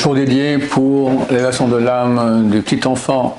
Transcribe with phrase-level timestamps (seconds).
[0.00, 3.38] jour dédié pour l'élévation de l'âme du petit enfant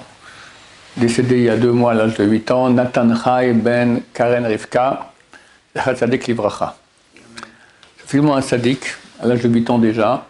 [0.95, 4.45] décédé il y a deux mois à l'âge de 8 ans, Nathan Chai ben Karen
[4.45, 5.11] Rivka,
[5.75, 6.75] Sadik Livracha.
[7.97, 8.85] C'est finalement un sadique,
[9.19, 10.23] à l'âge de 8 ans déjà.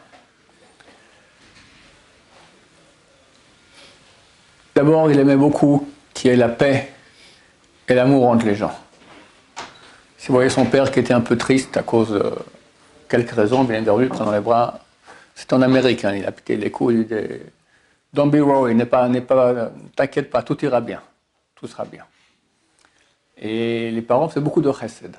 [4.73, 6.93] D'abord, il aimait beaucoup qu'il y ait la paix
[7.89, 8.73] et l'amour entre les gens.
[10.17, 12.23] Si vous voyez son père qui était un peu triste à cause de
[13.09, 14.79] quelques raisons, bien lui, prenant les bras,
[15.35, 17.15] c'est en Amérique, hein, il a piqué les il dit
[18.13, 21.01] Don't be worried, n'est pas, pas, t'inquiète pas, tout ira bien,
[21.55, 22.05] tout sera bien.
[23.37, 25.15] Et les parents faisaient beaucoup de chesed.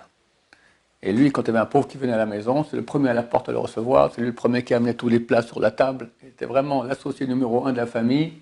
[1.03, 2.85] Et lui, quand il y avait un pauvre qui venait à la maison, c'est le
[2.85, 5.19] premier à la porte à le recevoir, c'est lui le premier qui amenait tous les
[5.19, 6.11] plats sur la table.
[6.23, 8.35] Il était vraiment l'associé numéro un de la famille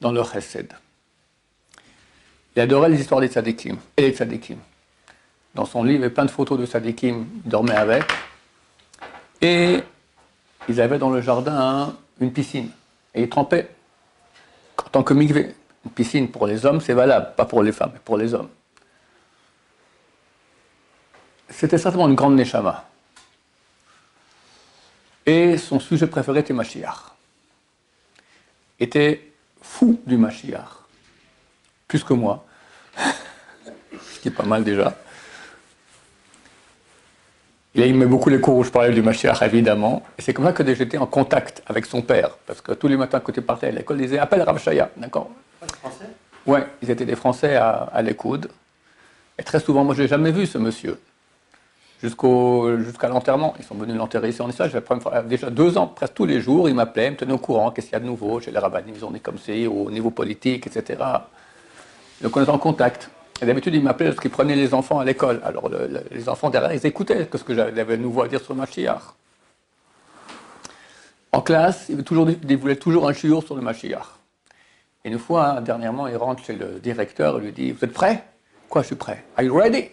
[0.00, 0.72] dans le chesed.
[2.56, 4.58] Il adorait les histoires des tzadikim et les tzadikim.
[5.54, 8.04] Dans son livre, il y avait plein de photos de tzadikim, il dormait avec.
[9.40, 9.82] Et
[10.68, 12.70] ils avaient dans le jardin une piscine.
[13.14, 13.68] Et ils trempaient
[14.78, 15.54] en tant que mikvé.
[15.84, 18.48] Une piscine pour les hommes, c'est valable, pas pour les femmes, mais pour les hommes.
[21.48, 22.88] C'était certainement une grande neshama.
[25.26, 27.12] Et son sujet préféré était Mashiach.
[28.78, 30.68] Était fou du Mashiach.
[31.86, 32.44] Plus que moi.
[32.96, 34.96] Ce qui est pas mal déjà.
[37.74, 40.02] Il aimait beaucoup les cours où je parlais du Mashiach, évidemment.
[40.18, 42.36] Et c'est comme ça que j'étais en contact avec son père.
[42.46, 44.90] Parce que tous les matins, quand il partait à l'école, il disait Appelle Rav Shaya.
[44.96, 45.30] D'accord?
[45.80, 46.04] Français?
[46.46, 48.48] Oui, ils étaient des Français à, à l'écoute.
[49.38, 50.98] Et très souvent, moi, je n'ai jamais vu ce monsieur.
[52.02, 53.54] Jusqu'à l'enterrement.
[53.60, 54.72] Ils sont venus l'enterrer ici en Israël.
[55.26, 57.92] Déjà deux ans, presque tous les jours, il m'appelait, me tenait au courant, qu'est-ce qu'il
[57.92, 60.98] y a de nouveau chez les rabbinim, ils ont comme c'est, au niveau politique, etc.
[62.20, 63.08] Donc on est en contact.
[63.42, 65.40] Et d'habitude, il m'appelait parce qu'il prenait les enfants à l'école.
[65.44, 65.68] Alors
[66.12, 69.02] les enfants derrière, ils écoutaient ce que j'avais nouveau à dire sur le Mashiach.
[71.32, 74.06] En classe, il, voulait toujours un shiur sur le Mashiach.
[75.04, 78.22] Et une fois, dernièrement, il rentre chez le directeur et lui dit Vous êtes prêt
[78.68, 79.88] Quoi, je suis prêt Are you ready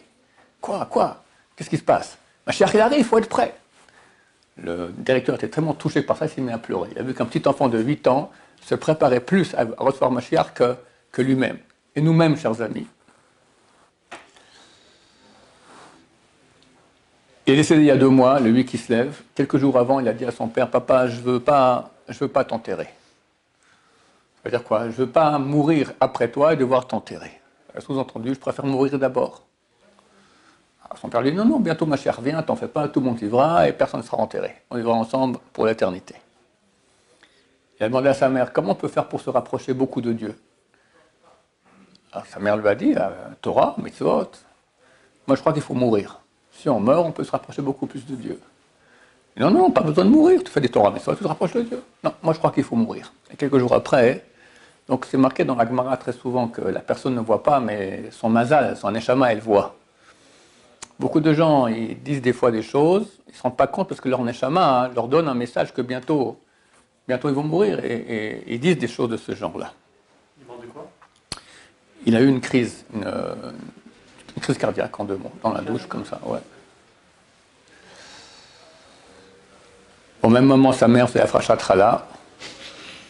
[0.61, 1.23] Quoi Quoi
[1.55, 3.55] Qu'est-ce qui se passe Mashiach, il arrive, il faut être prêt.
[4.61, 6.89] Le directeur était tellement touché par ça, il s'est mis à pleurer.
[6.91, 10.53] Il a vu qu'un petit enfant de 8 ans se préparait plus à recevoir Mashiach
[10.53, 10.75] que,
[11.11, 11.57] que lui-même.
[11.95, 12.85] Et nous-mêmes, chers amis,
[17.49, 19.23] Il est décédé il y a deux mois, le 8 qui se lève.
[19.33, 22.27] Quelques jours avant, il a dit à son père Papa, je ne veux pas, veux
[22.27, 22.83] pas t'enterrer.
[22.83, 24.81] Ça veut dire quoi?
[24.81, 27.41] Je ne veux pas mourir après toi et devoir t'enterrer.
[27.79, 29.47] Sous-entendu, je préfère mourir d'abord.
[31.01, 33.07] Son père lui dit Non, non, bientôt ma chère, viens, t'en fais pas, tout le
[33.07, 34.53] monde vivra et personne ne sera enterré.
[34.69, 36.13] On vivra ensemble pour l'éternité.
[37.79, 40.13] Il a demandé à sa mère Comment on peut faire pour se rapprocher beaucoup de
[40.13, 40.39] Dieu?
[42.11, 43.09] Alors, Sa mère lui a dit euh,
[43.41, 44.29] Torah, mitzvot.
[45.25, 46.19] Moi, je crois qu'il faut mourir.
[46.59, 48.37] Si on meurt, on peut se rapprocher beaucoup plus de Dieu.
[49.37, 51.53] non, non, pas besoin de mourir, tu fais des Torah, mais ça, tu te rapproches
[51.53, 51.81] de Dieu.
[52.03, 53.13] Non, moi je crois qu'il faut mourir.
[53.31, 54.25] Et quelques jours après,
[54.89, 58.09] donc c'est marqué dans la Gemara très souvent que la personne ne voit pas, mais
[58.11, 59.77] son mazal, son neshama, elle voit.
[60.99, 63.87] Beaucoup de gens, ils disent des fois des choses, ils ne se rendent pas compte
[63.87, 66.41] parce que leur neshama hein, leur donne un message que bientôt,
[67.07, 69.71] bientôt ils vont mourir, et, ils disent des choses de ce genre-là.
[70.41, 70.89] Il de quoi?
[72.05, 73.05] Il a eu une crise, une,
[74.39, 76.39] une crise cardiaque en deux mots, dans la douche, comme ça, ouais.
[80.23, 82.07] Au même moment, sa mère fait la Trala.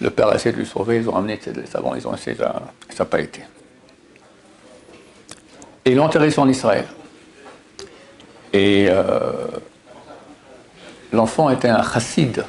[0.02, 2.36] Le père a essayé de lui sauver, ils ont ramené des savants, ils ont essayé,
[2.38, 2.64] ça
[2.98, 3.42] n'a pas été.
[5.86, 6.86] Et ils l'ont enterré en Israël.
[8.54, 9.48] Et euh,
[11.12, 12.44] l'enfant était un chassid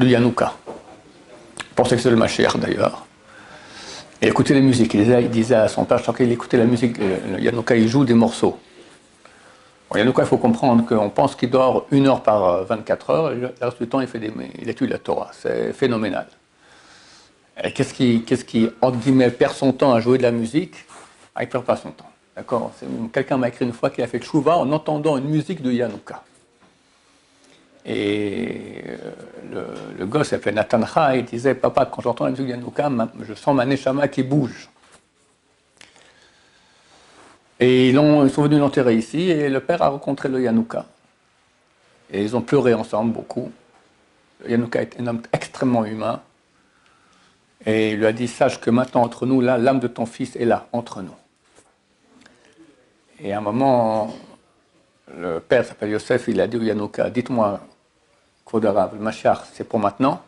[0.00, 0.52] de Yanouka.
[1.74, 3.06] Pensait que c'était le Mashiach d'ailleurs.
[4.22, 4.94] Et écoutait la musique.
[4.94, 8.58] Il disait, à son père, qu'il écoutait la musique, le Yanouka, il joue des morceaux.
[9.90, 13.54] Bon, il faut comprendre qu'on pense qu'il dort une heure par 24 heures, et le
[13.60, 15.30] reste du temps, il, fait des, il étudie la Torah.
[15.32, 16.26] C'est phénoménal.
[17.74, 20.74] Qu'est-ce qui, qu'est-ce qui, entre guillemets, perd son temps à jouer de la musique?
[21.34, 22.10] Ah, Il ne perd pas son temps.
[22.34, 22.72] D'accord?
[23.12, 26.22] Quelqu'un m'a écrit une fois qu'il a fait chouva en entendant une musique de Yanouka.
[27.86, 28.96] Et euh,
[29.98, 30.80] le, gosse s'appelait Nathan
[31.14, 32.90] il disait Papa, quand j'entends la musique d'Yanouka,
[33.22, 34.68] je sens ma neshama qui bouge.
[37.58, 40.86] Et ils, ils sont venus l'enterrer ici, et le père a rencontré le Yanouka.
[42.10, 43.50] Et ils ont pleuré ensemble beaucoup.
[44.44, 46.20] Le Yanouka est un homme extrêmement humain.
[47.64, 50.36] Et il lui a dit Sache que maintenant, entre nous, là, l'âme de ton fils
[50.36, 51.14] est là, entre nous.
[53.18, 54.14] Et à un moment,
[55.16, 57.60] le père s'appelle Yosef, il a dit au Yanouka Dites-moi,
[58.46, 60.22] Kodarav, le Machar, c'est pour maintenant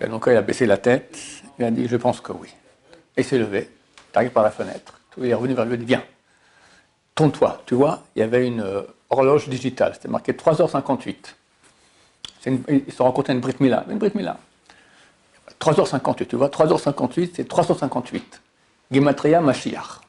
[0.00, 1.18] Et donc il a baissé la tête,
[1.58, 2.48] il a dit Je pense que oui.
[3.16, 3.68] Et s'est levé,
[4.14, 6.04] arrive par la fenêtre, il est revenu vers lui et dit Viens,
[7.14, 7.62] tourne-toi.
[7.66, 11.14] Tu vois, il y avait une euh, horloge digitale, c'était marqué 3h58.
[12.46, 13.84] ils se rencontrent à une Brit Mila.
[13.90, 14.38] Une Brit Mila.
[15.60, 18.40] 3h58, tu vois, 3h58, c'est 358.
[18.92, 20.00] Gematria Mashiach.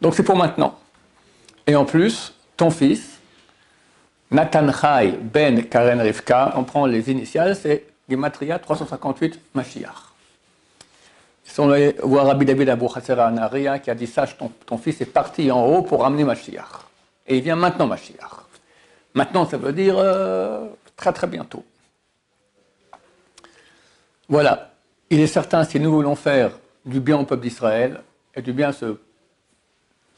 [0.00, 0.78] Donc c'est pour maintenant.
[1.66, 3.15] Et en plus, ton fils,
[4.30, 10.12] Nathan Chai Ben Karen Rivka, on prend les initiales, c'est Gematria 358 Mashiach.
[11.44, 12.88] Si on va voir Rabbi David Abou
[13.18, 16.86] Anaria qui a dit Sache, ton, fils est parti en haut pour ramener Mashiach.
[17.28, 18.46] Et il vient maintenant, Mashiach.
[19.14, 21.64] Maintenant, ça veut dire euh, très très bientôt.
[24.28, 24.72] Voilà.
[25.08, 26.50] Il est certain, si nous voulons faire
[26.84, 28.02] du bien au peuple d'Israël,
[28.34, 28.98] et du bien à ce,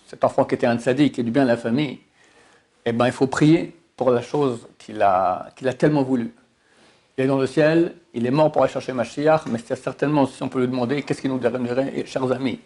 [0.06, 2.00] cet enfant qui était un sadique, et du bien à la famille,
[2.86, 6.32] eh ben, il faut prier pour la chose qu'il a, tellement voulu.
[7.18, 10.24] Il est dans le ciel, il est mort pour aller chercher Mashiach, mais c'est certainement,
[10.24, 12.60] si on peut lui demander, qu'est-ce qu'il nous donnerait, chers amis?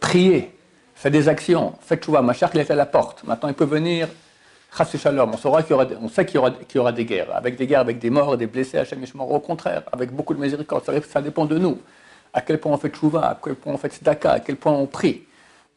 [0.00, 0.50] Priez,
[0.94, 2.22] faites des actions, faites chouva.
[2.22, 3.24] Mashiach, il est à la porte.
[3.24, 4.08] Maintenant, il peut venir
[4.70, 7.04] Shalom, on, saura qu'il y aura, on sait qu'il y, aura, qu'il y aura des
[7.04, 10.40] guerres, avec des guerres, avec des morts, des blessés, Hachem Au contraire, avec beaucoup de
[10.40, 11.78] miséricorde, ça, dépend de nous.
[12.32, 14.72] À quel point on fait tchouva, à quel point on fait tzedaka, à quel point
[14.72, 15.24] on prie.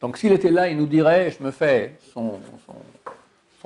[0.00, 2.38] Donc s'il était là, il nous dirait, je me fais son,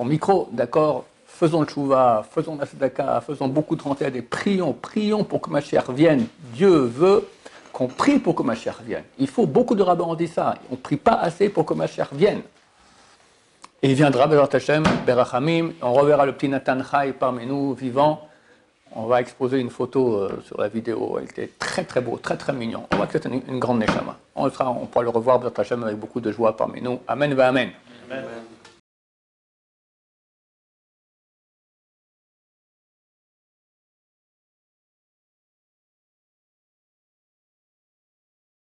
[0.04, 1.04] micro, d'accord,
[1.36, 5.50] faisons le tchouva, faisons la tzedaka, faisons beaucoup de rentées et prions, prions pour que
[5.50, 6.26] ma chère vienne.
[6.54, 7.28] Dieu veut
[7.72, 9.04] qu'on prie pour que ma chère vienne.
[9.18, 11.74] Il faut, beaucoup de rabbins ont dit ça, on ne prie pas assez pour que
[11.74, 12.40] ma chère vienne.
[13.82, 18.26] Il viendra, Bezat Hashem, Berachamim, on reverra le petit Nathan Chai parmi nous, vivant.
[18.92, 22.38] On va exposer une photo euh, sur la vidéo, il était très très beau, très
[22.38, 22.86] très mignon.
[22.92, 24.16] On voit que une, grande Neshama.
[24.34, 27.00] On, sera, on pourra le revoir, Bezat Hashem, avec beaucoup de joie parmi nous.
[27.06, 27.72] Amen, va Amen.